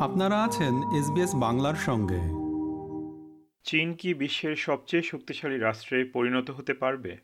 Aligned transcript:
আপনারা 0.00 0.44
আছেন 0.44 0.74
এসবিএস 0.98 1.34
বাংলার 1.34 1.74
সঙ্গে। 1.74 2.20
চীন 3.64 3.94
কি 3.94 4.14
বিশ্বের 4.14 4.56
সবচেয়ে 4.56 5.02
শক্তিশালী 5.02 5.58
রাষ্ট্রে 5.58 6.04
পরিণত 6.04 6.50
হতে 6.50 6.74
পারবে? 6.74 7.16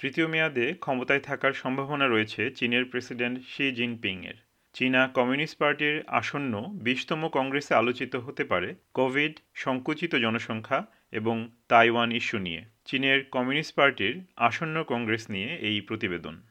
তৃতীয় 0.00 0.26
মেয়াদে 0.26 0.74
ক্ষমতায় 0.80 1.20
থাকার 1.20 1.52
সম্ভাবনা 1.52 2.08
রয়েছে 2.08 2.50
চীনের 2.50 2.84
প্রেসিডেন্ট 2.84 3.38
শি 3.48 3.72
জিনপিংয়ের। 3.72 4.34
চীনা 4.72 5.08
কমিউনিস্ট 5.08 5.58
পার্টির 5.58 6.02
আসন্ন 6.06 6.64
বিশতম 6.72 7.28
কংগ্রেসে 7.28 7.74
আলোচিত 7.74 8.16
হতে 8.16 8.44
পারে 8.44 8.74
কোভিড 8.94 9.38
সংকুচিত 9.54 10.14
জনসংখ্যা 10.14 10.86
এবং 11.12 11.48
তাইওয়ান 11.68 12.12
ইস্যু 12.12 12.38
নিয়ে। 12.38 12.64
চীনের 12.84 13.24
কমিউনিস্ট 13.24 13.76
পার্টির 13.76 14.20
আসন্ন 14.36 14.84
কংগ্রেস 14.84 15.30
নিয়ে 15.30 15.48
এই 15.48 15.80
প্রতিবেদন। 15.80 16.42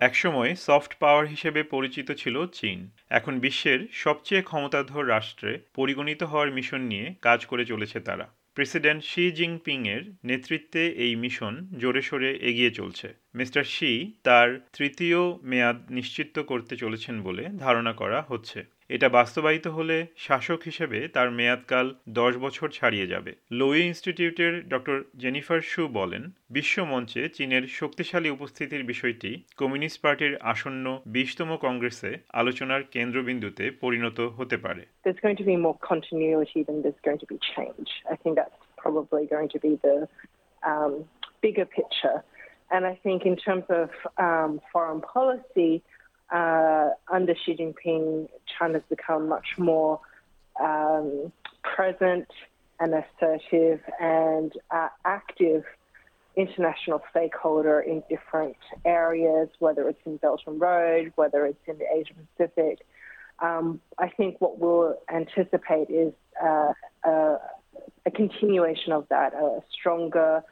একসময় 0.00 0.54
সফট 0.54 0.92
পাওয়ার 1.00 1.26
হিসেবে 1.26 1.62
পরিচিত 1.62 2.12
ছিল 2.12 2.46
চীন। 2.46 2.78
এখন 3.10 3.40
বিশ্বের 3.40 3.80
সবচেয়ে 3.92 4.42
ক্ষমতাধর 4.42 5.08
রাষ্ট্রে 5.08 5.58
পরিগণিত 5.74 6.22
হওয়ার 6.22 6.52
মিশন 6.52 6.80
নিয়ে 6.80 7.14
কাজ 7.22 7.46
করে 7.46 7.64
চলেছে 7.64 8.00
তারা। 8.00 8.26
প্রেসিডেন্ট 8.54 9.04
শি 9.04 9.32
জিনপিং 9.32 9.88
এর 9.88 10.12
নেতৃত্বে 10.24 10.88
এই 10.88 11.16
মিশন 11.16 11.54
জোরে 11.78 12.02
সোরে 12.02 12.30
এগিয়ে 12.34 12.70
চলছে। 12.70 13.08
মিস্টার 13.34 13.64
শি 13.64 14.12
তার 14.24 14.60
তৃতীয় 14.72 15.16
মেয়াদ 15.42 15.90
নিশ্চিত 15.90 16.38
করতে 16.38 16.76
চলেছেন 16.76 17.22
বলে 17.22 17.44
ধারণা 17.44 17.92
করা 17.92 18.24
হচ্ছে। 18.28 18.64
এটা 18.88 19.08
বাস্তবায়িত 19.08 19.66
হলে 19.66 20.06
শাসক 20.16 20.58
হিসেবে 20.64 21.08
তার 21.08 21.30
মেয়াদকাল 21.30 21.94
দশ 22.08 22.36
বছর 22.36 22.68
ছাড়িয়ে 22.68 23.06
যাবে। 23.06 23.34
লোই 23.52 23.82
ইনস্টিটিউটের 23.82 24.68
ডক্টর 24.68 25.04
জেনিফার 25.18 25.60
শু 25.60 25.88
বলেন 25.88 26.30
বিশ্ব 26.50 26.84
মঞ্চে 26.84 27.28
চীনের 27.28 27.66
শক্তিশালী 27.66 28.30
উপস্থিতির 28.30 28.84
বিষয়টি 28.84 29.42
কমিউনিস্ট 29.56 30.02
পার্টির 30.02 30.36
আসন্ন 30.36 31.00
বিশতম 31.06 31.56
কংগ্রেসে 31.56 32.16
আলোচনার 32.32 32.82
কেন্দ্রবিন্দুতে 32.82 33.70
পরিণত 33.70 34.20
হতে 34.20 34.56
পারে। 34.56 34.86
Um, 40.62 40.92
bigger 41.42 41.64
picture. 41.64 42.18
And 42.70 42.86
I 42.86 42.98
think 43.02 43.26
in 43.26 43.36
terms 43.36 43.64
of 43.68 43.90
um, 44.16 44.60
foreign 44.72 45.00
policy, 45.00 45.82
uh, 46.30 46.90
under 47.10 47.34
Xi 47.34 47.56
Jinping, 47.56 48.28
China's 48.58 48.82
become 48.88 49.28
much 49.28 49.58
more 49.58 50.00
um, 50.60 51.32
present 51.62 52.28
and 52.78 52.94
assertive 52.94 53.80
and 54.00 54.52
uh, 54.70 54.88
active 55.04 55.64
international 56.36 57.02
stakeholder 57.10 57.80
in 57.80 58.02
different 58.08 58.56
areas, 58.84 59.48
whether 59.58 59.88
it's 59.88 60.00
in 60.06 60.16
Belt 60.18 60.42
and 60.46 60.60
Road, 60.60 61.12
whether 61.16 61.44
it's 61.46 61.58
in 61.66 61.78
the 61.78 61.84
Asia 61.92 62.14
Pacific. 62.36 62.78
Um, 63.40 63.80
I 63.98 64.08
think 64.08 64.40
what 64.40 64.58
we'll 64.58 64.96
anticipate 65.12 65.90
is 65.90 66.12
uh, 66.42 66.72
a, 67.04 67.36
a 68.06 68.10
continuation 68.14 68.92
of 68.92 69.06
that, 69.08 69.34
a 69.34 69.60
stronger 69.72 70.42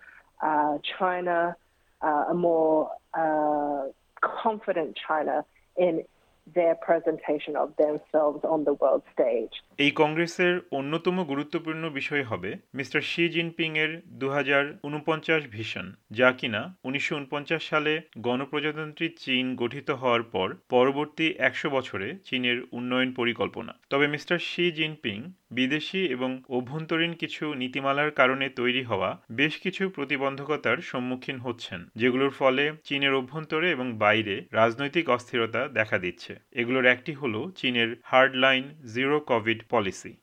uh, 0.42 0.78
China, 0.98 1.56
uh, 2.00 2.24
a 2.28 2.34
more 2.36 2.90
uh, 3.14 3.82
confident 4.22 4.98
China 4.98 5.44
in 5.76 6.02
their 6.46 6.74
presentation 6.76 7.56
of 7.56 7.68
themselves 7.76 8.44
on 8.44 8.64
the 8.64 8.74
world 8.74 9.02
stage. 9.14 9.54
এই 9.78 9.92
কংগ্রেসের 9.92 10.54
অন্যতম 10.70 11.16
গুরুত্বপূর্ণ 11.24 11.82
বিষয় 11.90 12.24
হবে 12.24 12.50
mister 12.74 13.00
Xi 13.02 13.24
Jinping 13.28 13.70
এর 13.78 13.92
দু 14.20 14.28
হাজার 14.30 14.64
উনপঞ্চাশ 14.82 15.42
ভিশন 15.48 15.86
যা 16.10 16.28
কিনা 16.32 16.62
উনিশশো 16.84 17.14
উনপঞ্চাশ 17.16 17.62
সালে 17.70 17.92
গণপ্রজাতন্ত্রী 18.18 19.06
চীন 19.16 19.44
গঠিত 19.54 19.88
হওয়ার 19.90 20.24
পর 20.32 20.48
পরবর্তী 20.68 21.26
একশো 21.38 21.68
বছরে 21.70 22.08
চীনের 22.24 22.58
উন্নয়ন 22.72 23.10
পরিকল্পনা 23.12 23.72
তবে 23.90 24.06
মিস্টার 24.08 24.36
শি 24.40 24.64
জিনপিং 24.72 25.18
বিদেশি 25.50 26.06
এবং 26.06 26.42
অভ্যন্তরীণ 26.48 27.12
কিছু 27.12 27.54
নীতিমালার 27.54 28.10
কারণে 28.10 28.48
তৈরি 28.48 28.82
হওয়া 28.82 29.20
বেশ 29.32 29.60
কিছু 29.60 29.90
প্রতিবন্ধকতার 29.90 30.76
সম্মুখীন 30.76 31.38
হচ্ছেন, 31.38 31.84
যেগুলোর 31.96 32.30
ফলে 32.30 32.72
চীনের 32.84 33.14
অভ্যন্তরে 33.14 33.70
এবং 33.70 33.92
বাইরে 33.92 34.44
রাজনৈতিক 34.52 35.10
অস্থিরতা 35.10 35.68
দেখা 35.68 35.98
দিচ্ছে। 35.98 36.38
এগুলোর 36.52 36.84
একটি 36.84 37.12
হল 37.12 37.50
চীনের 37.56 37.96
hard 38.04 38.36
line 38.36 38.74
zero 38.94 39.20
COVID 39.20 39.62
policy. 39.70 40.14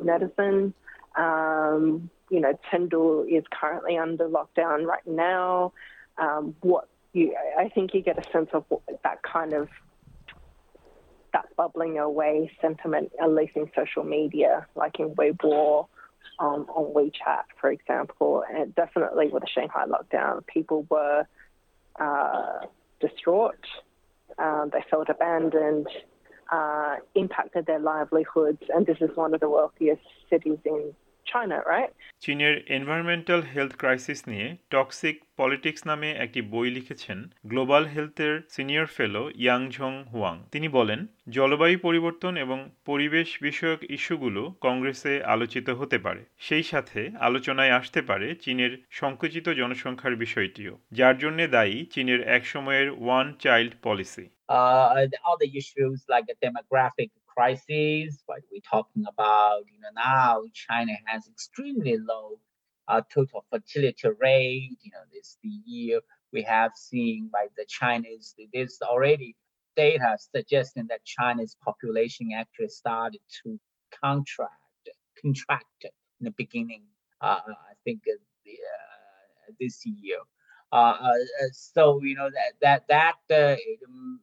Medicine 0.00 0.70
Um, 1.16 2.10
you 2.30 2.40
know, 2.40 2.58
Chengdu 2.72 3.26
is 3.30 3.44
currently 3.52 3.98
under 3.98 4.28
lockdown 4.28 4.84
right 4.86 5.06
now. 5.06 5.72
Um, 6.18 6.54
what 6.60 6.88
you, 7.12 7.34
I 7.58 7.68
think 7.68 7.94
you 7.94 8.02
get 8.02 8.18
a 8.18 8.30
sense 8.30 8.50
of 8.52 8.64
what, 8.68 8.82
that 9.02 9.22
kind 9.22 9.52
of 9.52 9.68
that 11.32 11.46
bubbling 11.56 11.98
away 11.98 12.50
sentiment, 12.60 13.12
at 13.20 13.30
least 13.30 13.56
in 13.56 13.70
social 13.76 14.04
media, 14.04 14.66
like 14.76 15.00
in 15.00 15.10
Weibo, 15.16 15.88
um, 16.38 16.66
on 16.74 16.94
WeChat, 16.94 17.44
for 17.60 17.70
example, 17.70 18.44
and 18.52 18.74
definitely 18.74 19.28
with 19.28 19.42
the 19.42 19.48
Shanghai 19.48 19.84
lockdown, 19.86 20.46
people 20.46 20.86
were 20.88 21.26
uh, 22.00 22.66
distraught. 23.00 23.64
Um, 24.38 24.70
they 24.72 24.84
felt 24.90 25.08
abandoned, 25.08 25.88
uh, 26.54 26.96
impacted 27.14 27.66
their 27.66 27.78
livelihoods, 27.80 28.62
and 28.74 28.86
this 28.86 28.98
is 29.00 29.10
one 29.16 29.34
of 29.34 29.40
the 29.40 29.48
wealthiest 29.48 30.02
cities 30.30 30.58
in 30.64 30.94
China, 31.34 31.58
right? 31.66 31.92
চীনের 32.20 32.54
environmental 32.68 33.42
health 33.54 33.72
crisis 33.76 34.20
নিয়ে 34.28 34.56
toxic 34.70 35.16
politics 35.36 35.86
নামে 35.86 36.10
একটি 36.24 36.40
বই 36.42 36.70
লিখেছেন 36.70 37.18
global 37.46 37.84
হেলথের 37.86 38.34
senior 38.48 38.86
fellow 38.86 39.22
ইয়াংঝং 39.34 39.92
Huang 40.12 40.36
তিনি 40.50 40.68
বলেন 40.68 41.00
জলবায়ু 41.28 41.78
পরিবর্তন 41.78 42.36
এবং 42.36 42.58
পরিবেশ 42.84 43.28
বিষয়ক 43.42 43.80
ইস্যুগুলো 43.90 44.42
কংগ্রেসে 44.60 45.14
আলোচিত 45.24 45.68
হতে 45.70 45.98
পারে। 45.98 46.22
সেই 46.38 46.62
সাথে 46.62 47.00
আলোচনায় 47.20 47.70
আসতে 47.70 48.02
পারে 48.02 48.34
চীনের 48.34 48.72
সংকুচিত 48.90 49.46
জনসংখ্যার 49.48 50.14
বিষয়টিও 50.16 50.78
যার 50.92 51.18
জন্য 51.18 51.38
দায়ী 51.48 51.84
চীনের 51.84 52.20
একসময়ের 52.28 52.88
one 52.90 53.26
child 53.38 53.72
policy 53.82 54.26
uh, 54.48 54.94
and 54.96 55.12
other 55.24 55.48
issues 55.54 56.04
like 56.08 56.26
the 56.26 56.36
demographic 56.42 57.10
crisis, 57.36 58.22
what 58.26 58.40
we're 58.50 58.60
talking 58.68 59.04
about. 59.08 59.62
You 59.72 59.80
know, 59.80 59.88
now 59.96 60.42
China 60.54 60.92
has 61.06 61.26
extremely 61.28 61.98
low 61.98 62.38
uh, 62.88 63.02
total 63.12 63.44
fertility 63.50 64.08
rate. 64.20 64.76
You 64.82 64.90
know, 64.92 65.04
this 65.12 65.38
the 65.42 65.50
year 65.66 66.00
we 66.32 66.42
have 66.42 66.72
seen 66.74 67.30
by 67.32 67.46
the 67.56 67.64
Chinese. 67.68 68.34
There's 68.52 68.78
already 68.82 69.36
data 69.76 70.16
suggesting 70.18 70.86
that 70.88 71.04
China's 71.04 71.56
population 71.64 72.30
actually 72.36 72.68
started 72.68 73.20
to 73.42 73.58
contract, 74.02 74.88
contract 75.20 75.84
in 75.84 76.24
the 76.24 76.30
beginning. 76.32 76.82
Uh, 77.20 77.40
I 77.46 77.74
think 77.84 78.00
uh, 78.08 78.16
the, 78.44 78.52
uh, 78.52 79.52
this 79.60 79.82
year. 79.86 80.18
Uh, 80.72 80.96
uh, 81.00 81.12
so 81.52 82.00
you 82.02 82.16
know 82.16 82.28
that 82.30 82.82
that 82.88 83.14
that 83.28 83.56
uh, 83.56 83.56
um, 83.88 84.20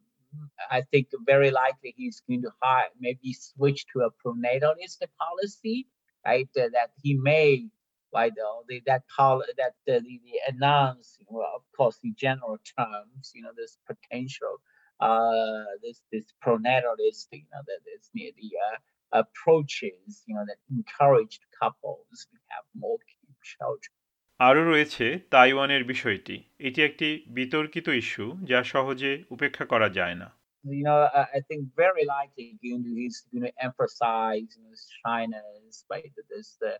I 0.70 0.82
think 0.90 1.08
very 1.26 1.50
likely 1.50 1.94
he's 1.96 2.22
going 2.28 2.42
to 2.42 2.52
hire, 2.60 2.88
maybe 2.98 3.32
switch 3.32 3.84
to 3.92 4.00
a 4.00 4.10
pronatalist 4.10 5.02
policy, 5.18 5.86
right? 6.24 6.48
Uh, 6.56 6.68
that 6.72 6.90
he 7.02 7.14
may, 7.14 7.68
like 8.12 8.32
uh, 8.32 8.62
the, 8.68 8.82
that 8.86 9.02
pol- 9.16 9.44
that 9.56 9.74
uh, 9.92 10.00
the, 10.00 10.20
the 10.24 10.40
announce, 10.48 11.18
well, 11.28 11.52
of 11.56 11.62
course, 11.76 11.98
in 12.04 12.14
general 12.16 12.58
terms, 12.78 13.32
you 13.34 13.42
know, 13.42 13.50
this 13.56 13.78
potential, 13.86 14.56
uh, 15.00 15.64
this 15.82 16.00
this 16.12 16.26
pronatalist, 16.44 17.26
you 17.32 17.44
know, 17.52 17.62
that 17.66 17.82
is 17.96 18.10
near 18.14 18.30
the 18.36 18.50
uh, 18.66 19.20
approaches, 19.20 20.22
you 20.26 20.34
know, 20.34 20.44
that 20.46 20.56
encouraged 20.70 21.40
couples 21.60 22.26
to 22.30 22.38
have 22.48 22.64
more 22.74 22.98
children. 23.42 24.01
আরও 24.48 24.62
রয়েছে 24.70 25.06
তাইওয়ানের 25.32 25.82
বিষয়টি 25.84 26.36
এটি 26.66 26.80
একটি 26.88 27.08
বিতর্কিত 27.38 27.86
issue 28.02 28.26
যা 28.50 28.60
সহজে 28.72 29.12
উপেক্ষা 29.34 29.64
করা 29.72 29.88
যায় 29.98 30.16
না 30.22 30.28
you 30.64 30.84
know, 30.84 31.00
I, 31.38 31.40
think 31.48 31.62
very 31.84 32.04
likely 32.16 32.46
going 32.62 32.84
to, 32.84 32.92
he's 33.00 33.18
going 33.32 33.46
to 33.50 33.54
emphasize 33.68 34.48
you 34.56 34.62
know, 34.64 34.74
China's 35.04 35.84
right 35.90 36.12
this 36.30 36.48
the 36.62 36.72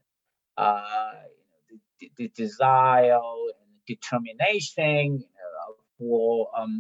uh 0.67 1.13
you 1.39 1.45
know 1.49 1.79
the, 1.99 2.07
the 2.19 2.29
desire 2.45 3.29
and 3.61 3.71
determination 3.93 5.05
you 5.27 5.49
know 5.55 5.71
for 5.97 6.27
um 6.61 6.73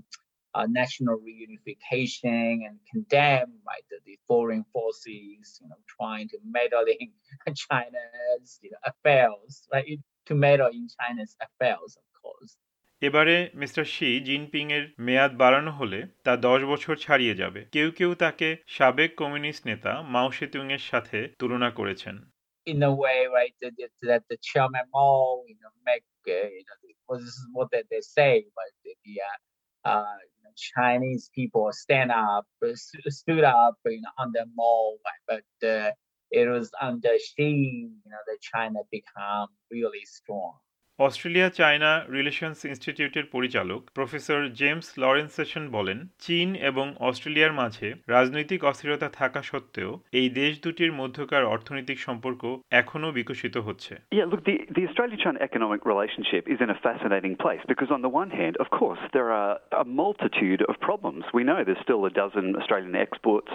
uh, 0.55 0.67
national 0.82 1.17
reunification 1.31 2.52
and 2.67 2.76
condemn 2.93 3.50
right 3.70 3.84
the, 3.90 3.99
the 4.08 4.17
foreign 4.29 4.64
forces 4.75 5.44
you 5.61 5.69
know 5.70 5.81
trying 5.96 6.26
to 6.32 6.38
meddle 6.56 6.87
in 7.02 7.11
China's 7.64 8.49
you 8.62 8.70
know, 8.73 8.81
affairs 8.90 9.52
right 9.73 10.00
to 10.26 10.32
meddle 10.44 10.70
in 10.78 10.84
China's 10.96 11.32
affairs 11.46 11.90
of 12.02 12.08
course 12.22 12.54
এবারে 13.06 13.36
mister 13.60 13.84
Xi 13.94 14.08
Jinping 14.28 14.64
এর 14.76 14.84
মেয়াদ 15.06 15.32
বাড়ানো 15.42 15.72
হলে 15.80 16.00
তা 16.24 16.32
দশ 16.48 16.60
বছর 16.72 16.94
ছাড়িয়ে 17.04 17.34
যাবে 17.40 17.60
কেউ 17.74 17.88
কেউ 17.98 18.10
তাকে 18.24 18.48
সাবেক 18.76 19.10
কমিউনিস্ট 19.20 19.62
নেতা 19.70 19.92
মাও 20.14 20.28
সেতুং 20.38 20.64
এর 20.76 20.82
সাথে 20.90 21.19
তুলনা 21.40 21.70
করেছেন 21.78 22.16
in 22.66 22.82
a 22.82 22.94
way, 22.94 23.26
right, 23.26 23.54
that, 23.60 23.72
that, 24.02 24.22
the 24.30 24.36
chairman 24.40 24.86
Mao, 24.94 25.42
you 25.48 25.56
know, 25.60 25.70
make, 25.84 26.04
uh, 26.28 26.48
you 26.56 26.64
know, 26.66 26.76
well, 27.08 27.19
this 27.19 27.28
is 27.28 27.46
what 27.52 27.69
they, 27.72 27.82
they 27.90 28.00
say, 28.00 28.44
but 28.54 28.64
the, 28.84 28.94
the 29.04 29.14
uh, 29.20 29.38
uh, 29.84 30.16
you 30.32 30.40
know, 30.44 30.52
Chinese 30.56 31.24
people 31.34 31.70
stand 31.72 32.10
up, 32.12 32.46
uh, 32.64 32.69
stood 33.08 33.44
up, 33.44 33.76
you 33.86 34.00
know, 34.00 34.10
under 34.19 34.44
Mao, 34.56 34.94
right? 35.06 35.42
but 35.60 35.69
uh, 35.69 35.90
it 36.32 36.49
was 36.49 36.70
under 36.81 37.11
Xi, 37.19 37.44
you 38.05 38.11
know, 38.11 38.19
that 38.26 38.40
China 38.40 38.81
become 38.90 39.49
really 39.70 40.05
strong. 40.05 40.55
Australia 41.06 41.49
China 41.58 41.90
relations 42.16 42.60
ইনস্টিটিউটের 42.70 43.26
পরিচালক 43.34 43.81
professor 43.99 44.40
James 44.60 44.88
লরেন্সেশন 45.02 45.64
বলেন 45.76 45.99
চীন 46.25 46.49
এবং 46.70 46.87
অস্ট্রেলিয়ার 47.08 47.58
মাঝে 47.60 47.88
রাজনৈতিক 48.16 48.60
অস্থিরতা 48.70 49.08
থাকা 49.20 49.40
সত্ত্বেও 49.50 49.90
এই 50.20 50.28
দেশ 50.40 50.52
দুটির 50.64 50.93
মধ্যকার 51.00 51.44
অর্থনৈতিক 51.54 51.99
সম্পর্ক 52.06 52.43
এখনও 52.81 53.10
বিকশিত 53.19 53.56
হচ্ছে 53.66 53.93
economic 55.49 55.82
relationship 55.93 56.43
is 56.52 56.58
in 56.64 56.70
a 56.76 56.78
fascinating 56.87 57.34
place 57.44 57.62
because, 57.72 57.90
on 57.96 58.02
the 58.06 58.12
one 58.22 58.31
hand, 58.40 58.55
of 58.64 58.69
course, 58.78 59.02
there 59.16 59.31
are 59.40 59.52
multitude 60.05 60.60
of 60.70 60.75
problems. 60.90 61.22
We 61.38 61.43
know 61.48 61.58
there's 61.62 61.87
still 61.88 62.02
a 62.12 62.14
dozen 62.25 62.46
Australian 62.60 62.94
exports 63.06 63.52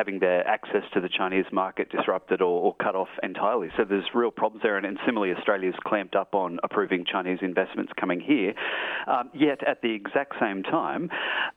having 0.00 0.16
their 0.26 0.40
access 0.56 0.84
to 0.94 0.98
the 1.04 1.12
Chinese 1.18 1.48
market 1.62 1.86
disrupted 1.96 2.38
or, 2.48 2.56
or 2.66 2.72
cut 2.86 2.94
off 3.02 3.12
entirely. 3.30 3.68
So 3.76 3.80
there's 3.90 4.10
real 4.22 4.34
problems 4.40 4.62
there, 4.66 4.76
and, 4.78 4.86
and 4.90 4.96
similarly, 5.06 5.32
Australia's 5.38 5.78
clamped 5.90 6.16
up 6.22 6.30
on 6.44 6.50
approving 6.89 7.01
Chinese 7.13 7.39
investments 7.51 7.91
coming 8.01 8.19
here. 8.19 8.51
Um, 9.13 9.25
yet, 9.47 9.59
at 9.71 9.77
the 9.85 9.91
exact 10.01 10.33
same 10.45 10.59
time, 10.63 11.03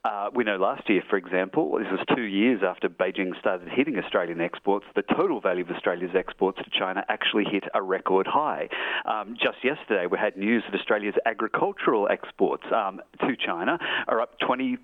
uh, 0.04 0.26
we 0.36 0.42
know 0.48 0.56
last 0.70 0.84
year, 0.90 1.02
for 1.10 1.16
example, 1.24 1.62
this 1.82 1.90
was 1.96 2.02
two 2.14 2.28
years 2.40 2.60
after 2.70 2.86
Beijing 2.88 3.32
started 3.40 3.68
hitting 3.78 3.96
Australian 4.02 4.40
exports, 4.48 4.86
the 4.94 5.06
total 5.18 5.38
value 5.48 5.64
of 5.66 5.70
Australia's 5.76 6.14
exports 6.22 6.58
to 6.64 6.70
China 6.80 7.00
actually 7.08 7.46
hit 7.54 7.64
a 7.74 7.82
record 7.96 8.26
high. 8.26 8.64
Um, 9.12 9.26
just 9.46 9.58
yesterday, 9.64 10.04
we 10.12 10.18
had 10.26 10.36
news 10.36 10.62
that 10.66 10.78
Australia's 10.78 11.18
agricultural 11.32 12.04
exports 12.16 12.64
um, 12.74 13.00
to 13.20 13.32
China 13.48 13.78
are 14.08 14.20
up 14.20 14.32
26% 14.40 14.78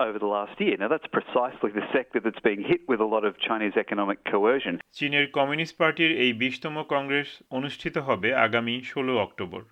over 0.00 0.18
the 0.18 0.26
last 0.26 0.60
year. 0.60 0.76
Now, 0.78 0.88
that's 0.88 1.10
precisely 1.18 1.70
the 1.80 1.86
sector 1.92 2.18
that's 2.24 2.40
being 2.40 2.62
hit 2.62 2.82
with 2.88 3.00
a 3.00 3.04
lot 3.14 3.24
of 3.24 3.32
Chinese 3.48 3.76
economic 3.84 4.18
coercion. 4.32 4.74
চীনের 4.98 5.26
communist 5.38 5.74
পার্টির 5.80 6.10
এই 6.24 6.32
বিশতম 6.42 6.76
কংগ্রেস 6.94 7.28
অনুষ্ঠিত 7.58 7.96
হবে 8.08 8.28
আগামী 8.46 8.74
ষোলো 8.92 9.12
October 9.26 9.62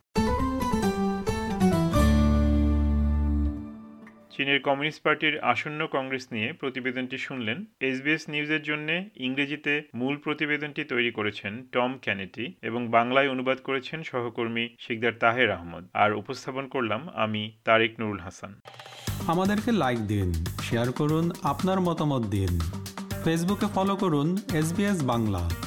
চীনের 4.38 4.62
communist 4.62 5.04
পার্টির 5.04 5.40
আসন্ন 5.40 5.88
কংগ্রেস 5.88 6.28
নিয়ে 6.32 6.54
প্রতিবেদনটি 6.54 7.18
শুনলেন 7.18 7.66
এসবিএস 7.80 8.30
নিউজের 8.30 8.64
জন্য 8.64 9.04
ইংরেজিতে 9.16 9.84
মূল 9.96 10.18
প্রতিবেদনটি 10.18 10.84
তৈরি 10.84 11.12
করেছেন 11.12 11.66
টম 11.72 11.98
ক্যানেটি 12.02 12.54
এবং 12.62 12.88
বাংলায় 12.88 13.30
অনুবাদ 13.30 13.58
করেছেন 13.58 14.04
সহকর্মী 14.04 14.70
শিকদার 14.80 15.14
তাহের 15.14 15.52
আহমদ। 15.52 15.88
আর 15.94 16.14
উপস্থাপন 16.14 16.68
করলাম 16.68 17.10
আমি 17.16 17.52
তারেক 17.64 18.00
নুরুল 18.00 18.20
হাসান। 18.20 18.60
আমাদেরকে 19.28 19.72
লাইক 19.72 20.00
দিন, 20.00 20.34
শেয়ার 20.62 20.92
করুন, 20.92 21.32
আপনার 21.44 21.80
মতামত 21.80 22.26
দিন। 22.26 22.60
ফেসবুকে 23.24 23.66
ফলো 23.76 23.96
করুন 23.96 24.38
এস 24.54 25.04
বাংলা। 25.04 25.63